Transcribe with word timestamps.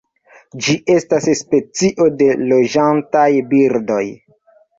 Ĝi 0.67 0.73
estas 0.93 1.27
specio 1.39 2.07
de 2.23 2.31
loĝantaj 2.53 3.27
birdoj. 3.53 4.03